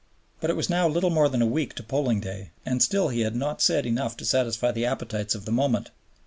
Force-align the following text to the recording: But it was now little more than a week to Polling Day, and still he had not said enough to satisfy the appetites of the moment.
But 0.39 0.49
it 0.49 0.55
was 0.55 0.67
now 0.67 0.87
little 0.87 1.11
more 1.11 1.29
than 1.29 1.43
a 1.43 1.45
week 1.45 1.75
to 1.75 1.83
Polling 1.83 2.19
Day, 2.21 2.49
and 2.65 2.81
still 2.81 3.09
he 3.09 3.19
had 3.21 3.35
not 3.35 3.61
said 3.61 3.85
enough 3.85 4.17
to 4.17 4.25
satisfy 4.25 4.71
the 4.71 4.83
appetites 4.87 5.35
of 5.35 5.45
the 5.45 5.51
moment. 5.51 5.91